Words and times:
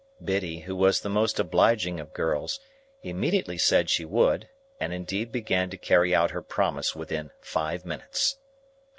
Biddy, 0.23 0.61
who 0.61 0.75
was 0.75 1.01
the 1.01 1.09
most 1.11 1.39
obliging 1.39 1.99
of 1.99 2.11
girls, 2.11 2.59
immediately 3.03 3.55
said 3.59 3.87
she 3.87 4.03
would, 4.03 4.49
and 4.79 4.91
indeed 4.95 5.31
began 5.31 5.69
to 5.69 5.77
carry 5.77 6.11
out 6.15 6.31
her 6.31 6.41
promise 6.41 6.95
within 6.95 7.29
five 7.39 7.85
minutes. 7.85 8.37